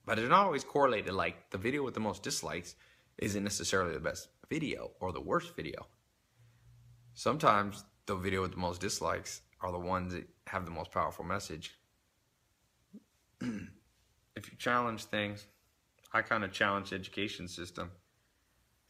[0.06, 1.14] But it's not always correlated.
[1.14, 2.76] Like the video with the most dislikes
[3.18, 5.88] isn't necessarily the best video or the worst video.
[7.14, 11.26] Sometimes the video with the most dislikes are the ones that have the most powerful
[11.26, 11.74] message.
[13.42, 15.46] if you challenge things,
[16.14, 17.92] I kind of challenge the education system.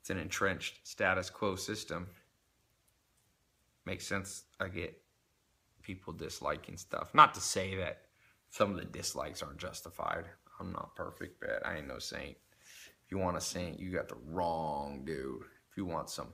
[0.07, 2.07] It's an entrenched status quo system.
[3.85, 4.43] Makes sense.
[4.57, 4.97] I get
[5.81, 7.13] people disliking stuff.
[7.13, 8.03] Not to say that
[8.49, 10.23] some of the dislikes aren't justified.
[10.61, 12.37] I'm not perfect, but I ain't no saint.
[13.03, 15.41] If you want a saint, you got the wrong dude.
[15.69, 16.29] If you want some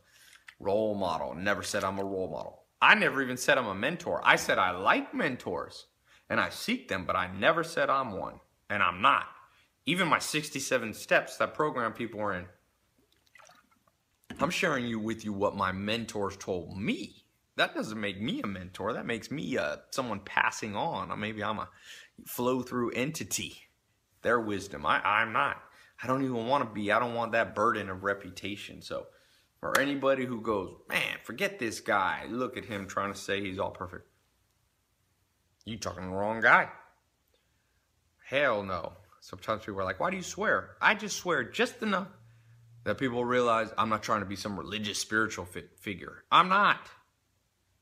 [0.59, 2.65] role model, never said I'm a role model.
[2.79, 4.21] I never even said I'm a mentor.
[4.23, 5.88] I said I like mentors
[6.29, 9.29] and I seek them, but I never said I'm one, and I'm not.
[9.88, 12.45] Even my 67 steps, that program people are in,
[14.43, 17.23] I'm sharing you with you what my mentors told me.
[17.56, 18.91] That doesn't make me a mentor.
[18.91, 21.12] That makes me uh, someone passing on.
[21.12, 21.69] Or maybe I'm a
[22.25, 23.56] flow through entity.
[24.21, 24.86] Their wisdom.
[24.86, 25.62] I, I'm not.
[26.01, 26.91] I don't even want to be.
[26.91, 28.82] I don't want that burden of reputation.
[28.82, 29.08] So,
[29.62, 32.25] for anybody who goes, man, forget this guy.
[32.29, 34.10] Look at him trying to say he's all perfect.
[35.63, 36.67] You talking the wrong guy.
[38.25, 38.91] Hell no.
[39.21, 40.71] Sometimes people are like, why do you swear?
[40.82, 42.10] I just swear just enough
[42.84, 45.48] that people realize I'm not trying to be some religious, spiritual
[45.80, 46.24] figure.
[46.32, 46.89] I'm not.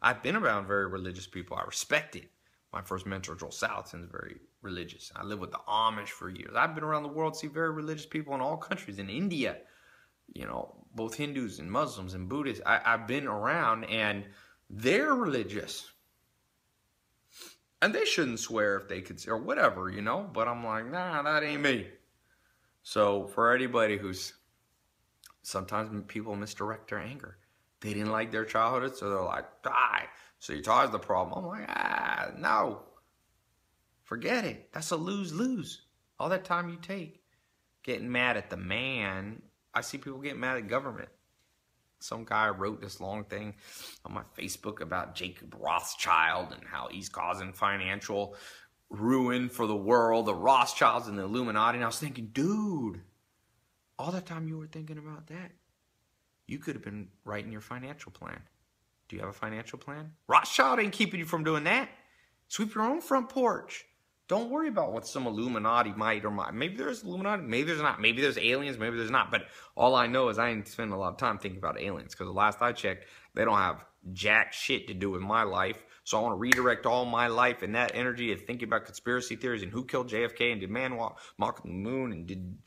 [0.02, 1.58] I've been around very religious people.
[1.58, 2.30] I respect it.
[2.74, 5.12] My first mentor, Joel Salatin, is very religious.
[5.16, 6.54] I lived with the Amish for years.
[6.56, 8.98] I've been around the world, see very religious people in all countries.
[9.00, 9.58] In India,
[10.34, 12.64] you know, both Hindus and Muslims and Buddhists.
[12.66, 14.26] I, I've been around, and
[14.70, 15.92] they're religious
[17.82, 20.30] and they shouldn't swear if they could or whatever, you know.
[20.32, 21.88] But I'm like, nah, that ain't me.
[22.84, 24.34] So for anybody who's
[25.42, 27.38] sometimes people misdirect their anger.
[27.82, 30.06] They didn't like their childhood, so they're like, die.
[30.40, 31.44] So your child's the problem.
[31.44, 32.84] I'm like, ah, no.
[34.04, 34.70] Forget it.
[34.74, 35.82] That's a lose lose.
[36.20, 37.22] All that time you take
[37.84, 39.42] getting mad at the man.
[39.74, 41.10] I see people getting mad at government
[42.02, 43.54] some guy wrote this long thing
[44.06, 48.36] on my Facebook about Jacob Rothschild and how he's causing financial
[48.90, 51.78] ruin for the world, the Rothschilds and the Illuminati.
[51.78, 53.02] And I was thinking, dude,
[54.02, 55.52] all that time you were thinking about that,
[56.48, 58.42] you could have been writing your financial plan.
[59.08, 60.12] Do you have a financial plan?
[60.28, 61.88] Rothschild ain't keeping you from doing that.
[62.48, 63.86] Sweep your own front porch.
[64.28, 66.54] Don't worry about what some Illuminati might or might.
[66.54, 68.02] Maybe there's Illuminati, maybe there's not.
[68.02, 69.30] Maybe there's aliens, maybe there's not.
[69.30, 69.44] But
[69.76, 72.28] all I know is I ain't spending a lot of time thinking about aliens because
[72.28, 75.86] the last I checked, they don't have jack shit to do with my life.
[76.04, 79.36] So I want to redirect all my life and that energy to thinking about conspiracy
[79.36, 82.58] theories and who killed JFK and did man walk, walk the moon and did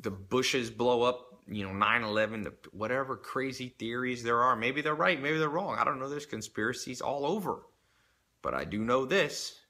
[0.00, 4.54] the Bushes blow up, you know, 9-11, whatever crazy theories there are.
[4.54, 5.76] Maybe they're right, maybe they're wrong.
[5.76, 6.08] I don't know.
[6.08, 7.62] There's conspiracies all over.
[8.42, 9.60] But I do know this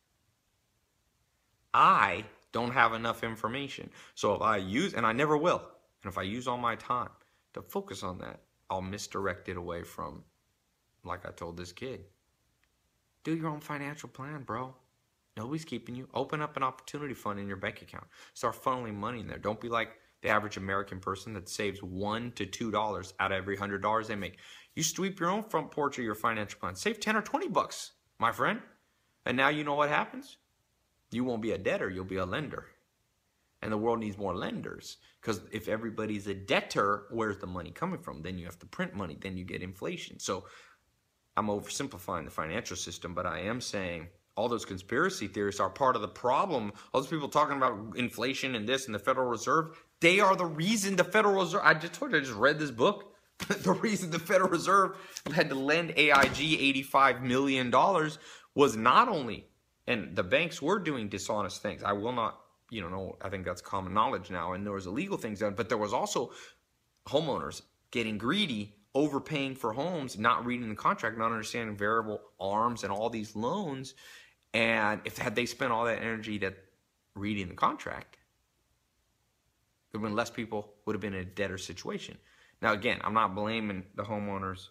[1.75, 3.91] I don't have enough information.
[4.15, 5.63] So if I use, and I never will,
[6.03, 7.09] and if I use all my time
[7.55, 10.23] to focus on that, I'll misdirect it away from,
[11.05, 12.05] like I told this kid,
[13.25, 14.75] do your own financial plan, bro.
[15.37, 16.09] Nobody's keeping you.
[16.13, 18.05] Open up an opportunity fund in your bank account.
[18.35, 19.39] Start funneling money in there.
[19.39, 23.39] Don't be like the average American person that saves one to two dollars out of
[23.39, 24.39] every hundred dollars they make.
[24.75, 26.75] You sweep your own front porch of your financial plan.
[26.75, 28.61] Save ten or twenty bucks, my friend.
[29.25, 30.37] And now you know what happens?
[31.11, 32.67] You won't be a debtor, you'll be a lender.
[33.61, 38.01] And the world needs more lenders because if everybody's a debtor, where's the money coming
[38.01, 38.23] from?
[38.23, 40.19] Then you have to print money, then you get inflation.
[40.19, 40.47] So
[41.37, 45.97] I'm oversimplifying the financial system, but I am saying all those conspiracy theorists are part
[45.97, 46.73] of the problem.
[46.93, 50.47] All those people talking about inflation and this and the Federal Reserve, they are the
[50.47, 51.63] reason the Federal Reserve.
[51.65, 53.15] I just told you, I just read this book.
[53.63, 54.97] the reason the Federal Reserve
[55.35, 57.73] had to lend AIG $85 million
[58.55, 59.47] was not only
[59.87, 61.83] and the banks were doing dishonest things.
[61.83, 62.41] I will not,
[62.71, 64.53] you know, I think that's common knowledge now.
[64.53, 66.31] And there was illegal things done, but there was also
[67.07, 72.93] homeowners getting greedy, overpaying for homes, not reading the contract, not understanding variable arms and
[72.93, 73.95] all these loans.
[74.55, 76.55] And if had they spent all that energy to
[77.15, 78.19] reading the contract,
[79.91, 82.17] there would have been less people would have been in a debtor situation.
[82.61, 84.69] Now, again, I'm not blaming the homeowners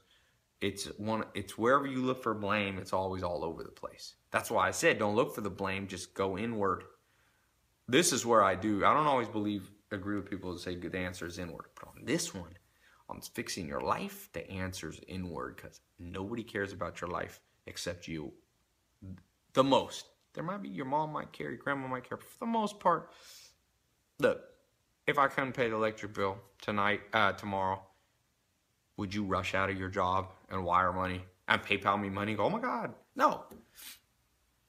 [0.62, 4.52] it's one it's wherever you look for blame it's always all over the place that's
[4.52, 6.84] why i said don't look for the blame just go inward
[7.92, 8.86] this is where I do.
[8.86, 12.06] I don't always believe agree with people who say the answer is inward, but on
[12.06, 12.54] this one,
[13.12, 18.32] on fixing your life, the answer's inward because nobody cares about your life except you.
[19.54, 20.06] The most.
[20.34, 22.80] There might be your mom might care, your grandma might care, but for the most
[22.80, 23.12] part,
[24.20, 24.42] look,
[25.06, 27.82] if I couldn't pay the electric bill tonight, uh, tomorrow,
[28.96, 32.36] would you rush out of your job and wire money and PayPal me money?
[32.36, 33.44] Go, oh my God, no.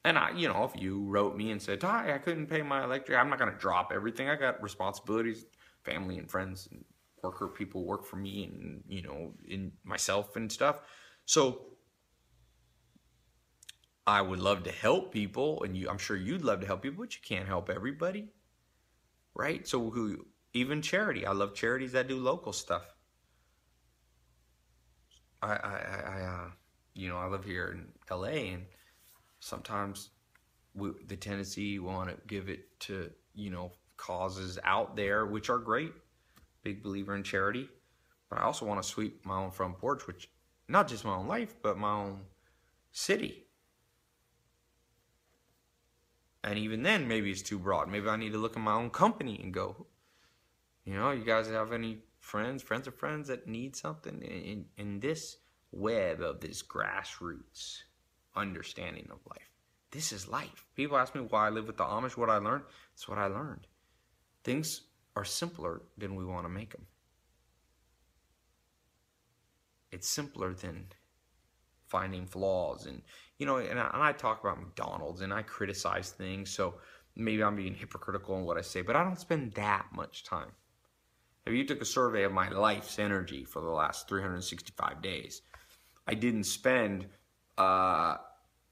[0.05, 2.83] And I, you know, if you wrote me and said, Ty, I couldn't pay my
[2.83, 4.29] electric," I'm not gonna drop everything.
[4.29, 5.45] I got responsibilities,
[5.85, 6.85] family and friends, and
[7.23, 10.81] worker people work for me, and you know, in myself and stuff.
[11.25, 11.67] So
[14.07, 17.05] I would love to help people, and you, I'm sure you'd love to help people,
[17.05, 18.29] but you can't help everybody,
[19.35, 19.67] right?
[19.67, 22.83] So who, even charity, I love charities that do local stuff.
[25.41, 26.51] I, I, I, uh,
[26.95, 28.51] you know, I live here in L.A.
[28.51, 28.65] and
[29.41, 30.11] sometimes
[30.75, 35.51] we, the tendency we want to give it to you know causes out there which
[35.51, 35.93] are great
[36.63, 37.69] big believer in charity
[38.29, 40.31] but i also want to sweep my own front porch which
[40.69, 42.21] not just my own life but my own
[42.91, 43.47] city
[46.45, 48.91] and even then maybe it's too broad maybe i need to look at my own
[48.91, 49.87] company and go
[50.85, 55.01] you know you guys have any friends friends of friends that need something in, in
[55.01, 55.39] this
[55.73, 57.83] web of this grassroots
[58.37, 59.51] understanding of life.
[59.91, 60.67] This is life.
[60.75, 62.65] People ask me why I live with the Amish, what I learned.
[62.95, 63.67] It's what I learned.
[64.45, 64.83] Things
[65.17, 66.87] are simpler than we want to make them.
[69.91, 70.87] It's simpler than
[71.87, 72.87] finding flaws.
[72.87, 73.03] And,
[73.39, 76.51] you know, and I, and I talk about McDonald's and I criticize things.
[76.51, 76.75] So
[77.15, 80.53] maybe I'm being hypocritical in what I say, but I don't spend that much time.
[81.45, 85.43] If you took a survey of my life's energy for the last 365 days,
[86.07, 87.09] I didn't spend
[87.59, 88.17] uh,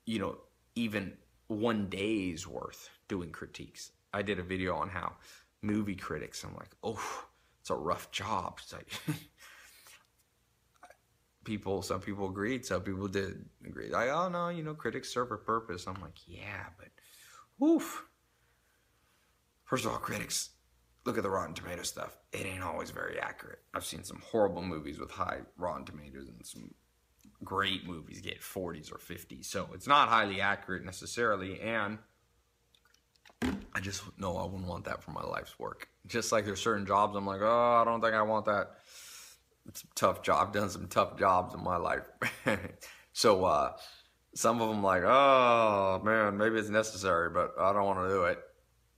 [0.07, 0.39] you know,
[0.75, 1.13] even
[1.49, 3.93] one day's worth doing critiques.
[4.13, 5.13] I did a video on how
[5.63, 7.03] movie critics, I'm like, oh,
[7.61, 8.59] it's a rough job.
[8.63, 8.93] It's like,
[11.45, 13.91] people, some people agreed, some people did agree.
[13.91, 15.87] Like, oh no, you know, critics serve a purpose.
[15.87, 18.05] I'm like, yeah, but, oof.
[19.65, 20.51] First of all, critics,
[21.05, 22.17] look at the Rotten Tomato stuff.
[22.33, 23.61] It ain't always very accurate.
[23.75, 26.75] I've seen some horrible movies with high Rotten Tomatoes and some
[27.45, 29.47] great movies get 40s or 50s.
[29.47, 31.61] So it's not highly accurate necessarily.
[31.61, 31.99] And
[33.75, 35.89] I just know I wouldn't want that for my life's work.
[36.07, 38.71] Just like there's certain jobs I'm like, oh, I don't think I want that.
[39.69, 40.49] It's a tough job.
[40.49, 42.03] I've done some tough jobs in my life.
[43.13, 43.73] so uh,
[44.35, 48.25] some of them like, oh man, maybe it's necessary, but I don't want to do
[48.25, 48.39] it.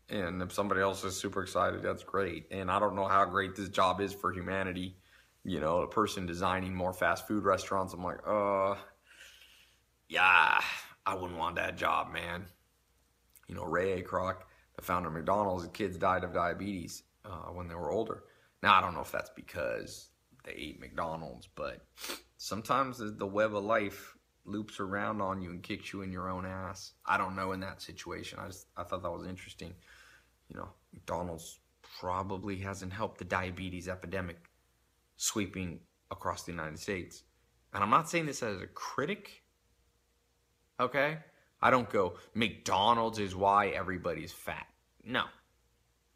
[0.08, 2.46] And if somebody else is super excited, that's great.
[2.50, 4.96] And I don't know how great this job is for humanity
[5.44, 7.92] you know, a person designing more fast food restaurants.
[7.92, 8.76] I'm like, uh,
[10.08, 10.60] yeah,
[11.04, 12.46] I wouldn't want that job, man.
[13.48, 14.02] You know, Ray A.
[14.02, 14.36] Kroc,
[14.82, 18.24] the founder of McDonald's, kids died of diabetes uh, when they were older.
[18.62, 20.08] Now, I don't know if that's because
[20.44, 21.86] they ate McDonald's, but
[22.36, 26.44] sometimes the web of life loops around on you and kicks you in your own
[26.44, 26.92] ass.
[27.06, 28.40] I don't know in that situation.
[28.40, 29.72] I just I thought that was interesting.
[30.48, 31.60] You know, McDonald's
[32.00, 34.38] probably hasn't helped the diabetes epidemic
[35.16, 37.22] sweeping across the United States.
[37.72, 39.42] And I'm not saying this as a critic,
[40.78, 41.18] okay?
[41.62, 44.66] I don't go, McDonald's is why everybody's fat.
[45.04, 45.24] No.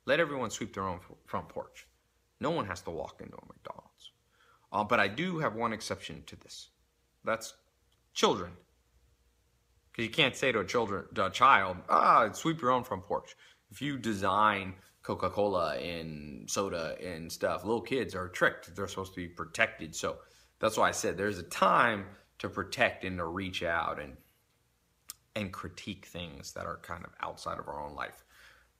[0.04, 1.86] Let everyone sweep their own front porch.
[2.40, 4.12] No one has to walk into a McDonald's.
[4.72, 6.68] Uh, but I do have one exception to this.
[7.24, 7.54] That's
[8.14, 8.52] children.
[9.90, 13.04] Because you can't say to a, children, to a child, ah, sweep your own front
[13.04, 13.34] porch.
[13.70, 14.74] If you design
[15.06, 17.64] Coca Cola and soda and stuff.
[17.64, 18.74] Little kids are tricked.
[18.74, 19.94] They're supposed to be protected.
[19.94, 20.16] So
[20.58, 22.06] that's why I said there's a time
[22.40, 24.16] to protect and to reach out and
[25.36, 28.24] and critique things that are kind of outside of our own life.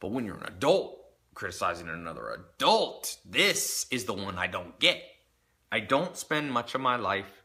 [0.01, 0.99] But when you're an adult
[1.35, 5.03] criticizing another adult, this is the one I don't get.
[5.71, 7.43] I don't spend much of my life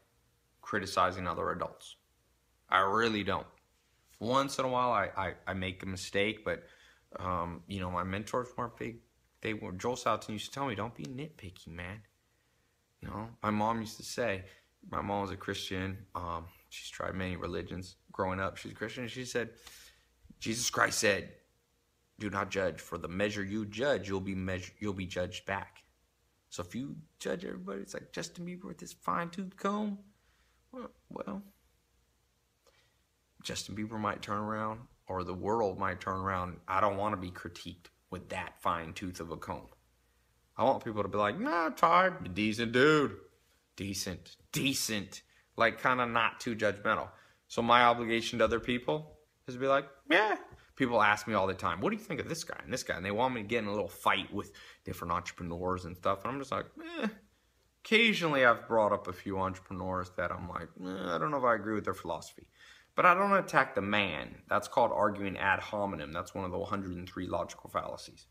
[0.60, 1.96] criticizing other adults.
[2.68, 3.46] I really don't.
[4.18, 6.62] Once in a while, I, I, I make a mistake, but
[7.18, 8.98] um, you know, my mentors weren't big.
[9.40, 12.00] They were Joel Salatin used to tell me, "Don't be nitpicky, man."
[13.00, 14.44] You know, my mom used to say,
[14.90, 15.98] my mom was a Christian.
[16.14, 18.56] Um, she's tried many religions growing up.
[18.56, 19.08] She's a Christian.
[19.08, 19.50] She said,
[20.40, 21.30] Jesus Christ said,
[22.18, 25.84] "Do not judge, for the measure you judge, you'll be measure, you'll be judged back."
[26.50, 29.98] So if you judge everybody, it's like Justin Bieber with his fine tooth comb.
[30.70, 31.42] Well, well,
[33.42, 36.58] Justin Bieber might turn around or the world might turn around.
[36.68, 39.66] I don't want to be critiqued with that fine tooth of a comb.
[40.56, 43.16] I want people to be like, nah, Tai, decent dude.
[43.76, 45.22] Decent, decent.
[45.56, 47.08] Like, kind of not too judgmental.
[47.48, 50.36] So, my obligation to other people is to be like, yeah.
[50.82, 52.82] People ask me all the time, what do you think of this guy and this
[52.82, 52.96] guy?
[52.96, 54.50] And they want me to get in a little fight with
[54.84, 56.24] different entrepreneurs and stuff.
[56.24, 56.66] And I'm just like,
[57.00, 57.06] eh.
[57.84, 61.44] Occasionally, I've brought up a few entrepreneurs that I'm like, eh, I don't know if
[61.44, 62.48] I agree with their philosophy.
[62.96, 64.42] But I don't attack the man.
[64.48, 66.12] That's called arguing ad hominem.
[66.12, 68.26] That's one of the 103 logical fallacies.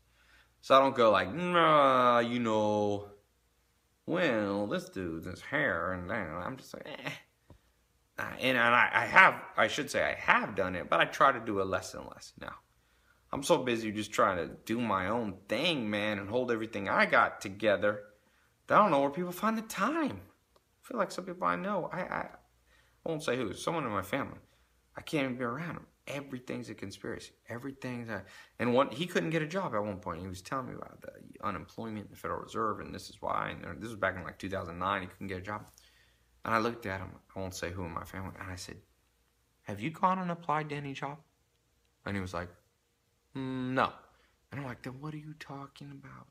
[0.60, 3.12] So I don't go like, nah, you know,
[4.04, 7.12] well, this dude's his hair, and I'm just like, eh.
[8.40, 11.32] And, and I, I have, I should say, I have done it, but I try
[11.32, 12.54] to do it less and less now.
[13.32, 17.06] I'm so busy just trying to do my own thing, man, and hold everything I
[17.06, 18.02] got together
[18.72, 20.20] I don't know where people find the time.
[20.24, 22.28] I feel like some people I know, I, I,
[23.04, 24.38] I won't say who, someone in my family.
[24.96, 25.86] I can't even be around them.
[26.06, 27.32] Everything's a conspiracy.
[27.48, 28.24] Everything's a,
[28.58, 30.20] and one he couldn't get a job at one point.
[30.20, 31.12] He was telling me about the
[31.46, 33.54] unemployment the Federal Reserve, and this is why.
[33.62, 35.02] And this was back in like 2009.
[35.02, 35.66] He couldn't get a job.
[36.44, 38.76] And I looked at him, I won't say who in my family, and I said,
[39.62, 41.18] Have you gone and applied to any job?
[42.04, 42.48] And he was like,
[43.36, 43.92] mm, No.
[44.50, 46.26] And I'm like, Then what are you talking about?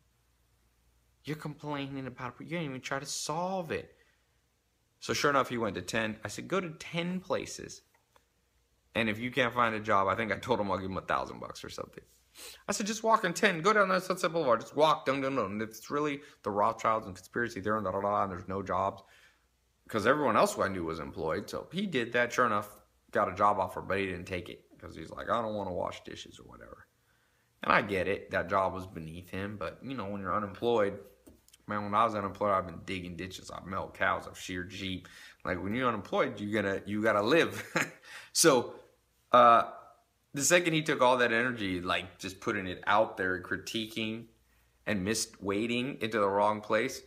[1.24, 3.96] You're complaining about it, but you didn't even try to solve it.
[5.00, 6.18] So sure enough, he went to 10.
[6.24, 7.82] I said, Go to 10 places.
[8.94, 10.98] And if you can't find a job, I think I told him I'll give him
[10.98, 12.04] a thousand bucks or something.
[12.68, 15.36] I said, just walk in 10, go down there Sunset Boulevard, just walk, dun, dun,
[15.36, 15.46] dun.
[15.46, 18.62] And it's really the Rothschilds and conspiracy theory, and da, da, da, and there's no
[18.62, 19.04] jobs
[19.92, 21.50] because everyone else who I knew was employed.
[21.50, 22.32] So he did that.
[22.32, 22.70] Sure enough,
[23.12, 25.68] got a job offer, but he didn't take it because he's like, I don't want
[25.68, 26.88] to wash dishes or whatever.
[27.62, 28.32] And I get it.
[28.32, 29.58] That job was beneath him.
[29.60, 30.98] But, you know, when you're unemployed,
[31.68, 33.52] man, when I was unemployed, I've been digging ditches.
[33.52, 34.30] I've milked cows.
[34.30, 35.10] I've sheared sheep.
[35.44, 37.62] Like when you're unemployed, you gotta you gotta live.
[38.32, 38.76] so
[39.34, 39.64] uh,
[40.34, 44.28] the second he took all that energy, like just putting it out there, critiquing,
[44.88, 47.02] and missed waiting into the wrong place,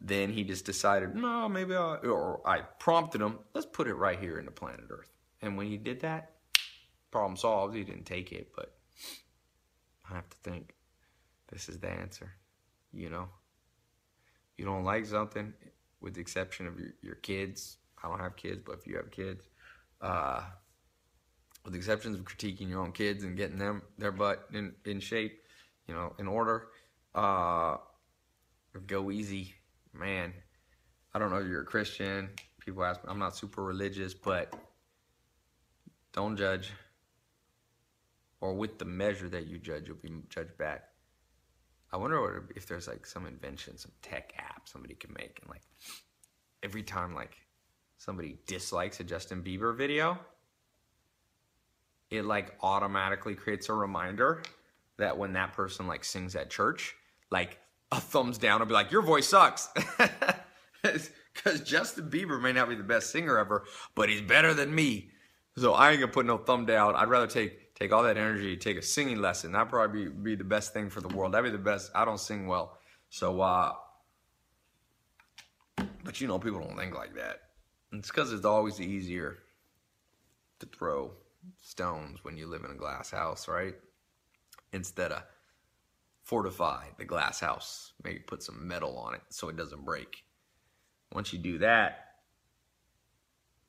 [0.00, 4.18] then he just decided, no, maybe I, or I prompted him, let's put it right
[4.18, 5.10] here in the planet Earth.
[5.42, 6.32] And when he did that,
[7.10, 7.74] problem solved.
[7.74, 8.76] He didn't take it, but
[10.08, 10.74] I have to think
[11.50, 12.32] this is the answer.
[12.92, 13.28] You know,
[14.56, 15.52] you don't like something,
[16.00, 17.78] with the exception of your, your kids.
[18.02, 19.48] I don't have kids, but if you have kids,
[20.00, 20.42] uh,
[21.64, 25.00] with the exceptions of critiquing your own kids and getting them their butt in, in
[25.00, 25.42] shape,
[25.86, 26.68] you know, in order,
[27.14, 27.76] uh,
[28.86, 29.54] go easy
[29.92, 30.32] man,
[31.14, 32.30] I don't know if you're a Christian.
[32.60, 34.54] People ask me, I'm not super religious, but
[36.12, 36.70] don't judge.
[38.40, 40.84] Or with the measure that you judge, you'll be judged back.
[41.90, 45.62] I wonder if there's like some invention, some tech app somebody can make, and like
[46.62, 47.36] every time like
[47.96, 50.18] somebody dislikes a Justin Bieber video,
[52.10, 54.42] it like automatically creates a reminder
[54.98, 56.94] that when that person like sings at church,
[57.30, 57.58] like
[57.90, 59.68] a thumbs down and be like, your voice sucks.
[61.34, 63.64] Because Justin Bieber may not be the best singer ever,
[63.94, 65.10] but he's better than me.
[65.56, 66.94] So I ain't gonna put no thumb down.
[66.94, 69.52] I'd rather take take all that energy, take a singing lesson.
[69.52, 71.32] That'd probably be, be the best thing for the world.
[71.32, 71.90] That'd be the best.
[71.94, 72.78] I don't sing well.
[73.10, 73.72] So, uh,
[76.04, 77.42] but you know, people don't think like that.
[77.92, 79.38] It's because it's always easier
[80.60, 81.12] to throw
[81.60, 83.74] stones when you live in a glass house, right?
[84.72, 85.22] Instead of
[86.28, 87.92] fortify the glass house.
[88.04, 90.24] Maybe put some metal on it so it doesn't break.
[91.10, 92.16] Once you do that,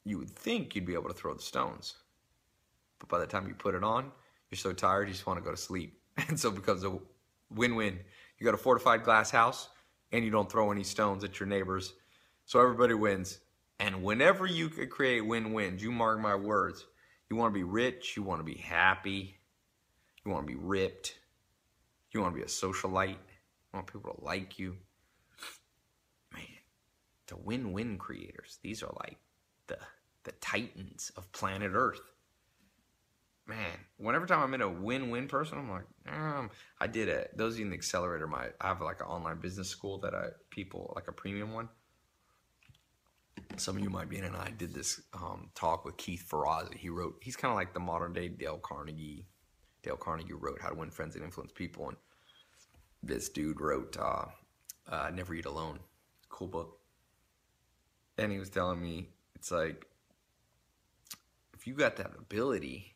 [0.03, 1.95] you would think you'd be able to throw the stones.
[2.99, 4.11] But by the time you put it on,
[4.51, 5.95] you're so tired you just want to go to sleep.
[6.27, 6.99] And so it becomes a
[7.49, 7.97] win-win.
[8.37, 9.69] You got a fortified glass house
[10.11, 11.93] and you don't throw any stones at your neighbors.
[12.45, 13.39] So everybody wins.
[13.79, 16.85] And whenever you could create win-wins, you mark my words,
[17.29, 19.37] you want to be rich, you want to be happy,
[20.25, 21.15] you want to be ripped,
[22.11, 23.09] you want to be a socialite.
[23.09, 23.17] You
[23.73, 24.77] want people to like you.
[26.33, 26.43] Man,
[27.27, 28.59] the win-win creators.
[28.63, 29.17] These are like
[29.67, 29.77] the
[30.23, 32.01] the titans of planet Earth.
[33.47, 37.31] Man, whenever time I'm in a win-win person, I'm like, um, I did it.
[37.35, 40.93] Those in the accelerator, my I have like an online business school that I people
[40.95, 41.69] like a premium one.
[43.57, 46.75] Some of you might be in, and I did this um, talk with Keith Ferrazzi.
[46.75, 47.15] He wrote.
[47.21, 49.25] He's kind of like the modern day Dale Carnegie
[49.83, 51.97] Dale Carnegie wrote How to Win Friends and Influence People, and
[53.01, 54.25] this dude wrote uh,
[54.89, 55.79] uh, Never Eat Alone.
[56.29, 56.79] Cool book.
[58.17, 59.85] And he was telling me, it's like,
[61.53, 62.95] if you got that ability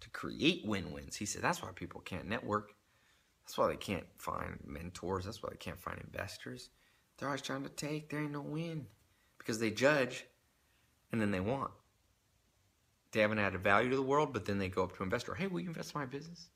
[0.00, 2.74] to create win-wins, he said, that's why people can't network.
[3.44, 5.24] That's why they can't find mentors.
[5.24, 6.70] That's why they can't find investors.
[7.16, 8.08] They're always trying to take.
[8.08, 8.86] There ain't no win.
[9.38, 10.24] Because they judge
[11.12, 11.70] and then they want
[13.14, 15.46] they haven't added value to the world, but then they go up to investor, hey,
[15.46, 16.48] will you invest in my business?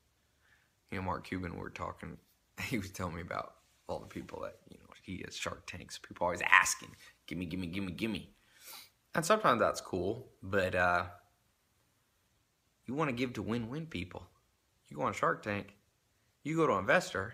[0.91, 2.17] You know, Mark Cuban, we were talking,
[2.63, 3.55] he was telling me about
[3.87, 5.97] all the people that, you know, he has Shark Tanks.
[5.97, 6.89] People always asking,
[7.25, 8.29] gimme, gimme, gimme, gimme.
[9.15, 11.05] And sometimes that's cool, but uh,
[12.85, 14.27] you want to give to win-win people.
[14.87, 15.75] You go on Shark Tank,
[16.43, 17.33] you go to investor,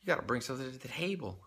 [0.00, 1.40] you got to bring something to the table.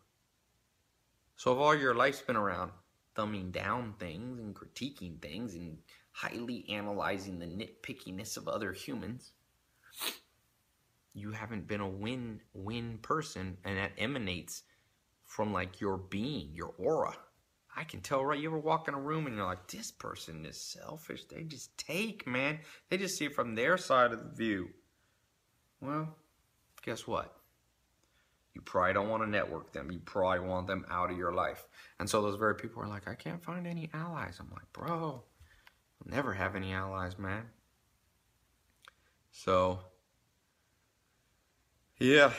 [1.38, 2.72] So if all your life's been around
[3.16, 5.78] thumbing down things and critiquing things and
[6.16, 9.34] highly analyzing the nitpickiness of other humans,
[11.14, 14.64] you haven't been a win-win person and that emanates
[15.26, 17.14] from like your being, your aura.
[17.76, 18.40] I can tell, right?
[18.40, 21.26] You ever walk in a room and you're like, this person is selfish.
[21.26, 22.60] They just take, man.
[22.90, 24.70] They just see it from their side of the view.
[25.82, 26.16] Well,
[26.86, 27.36] guess what?
[28.54, 29.92] You probably don't want to network them.
[29.92, 31.68] You probably want them out of your life.
[32.00, 34.38] And so those very people are like, I can't find any allies.
[34.40, 35.24] I'm like, bro,
[36.06, 37.44] never have any allies, man.
[39.32, 39.80] So,
[42.00, 42.32] yeah.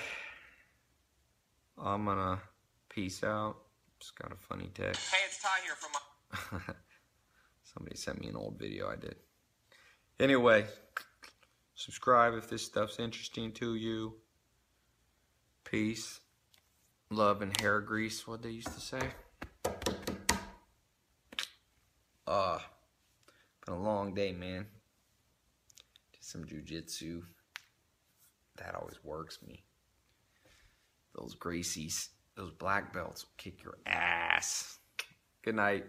[1.78, 2.40] I'm gonna
[2.88, 3.56] peace out.
[4.00, 5.12] Just got a funny text.
[5.12, 6.74] Hey, it's Tai here from.
[7.74, 9.16] Somebody sent me an old video I did.
[10.18, 10.64] Anyway,
[11.74, 14.14] subscribe if this stuff's interesting to you.
[15.64, 16.20] Peace,
[17.10, 18.26] love, and hair grease.
[18.26, 19.00] What they used to say.
[22.26, 22.58] Uh,
[23.66, 24.66] been a long day, man.
[26.12, 27.22] Did some jujitsu.
[28.56, 29.64] That always works me.
[31.14, 34.78] Those Gracies, those black belts kick your ass.
[35.42, 35.84] Good night.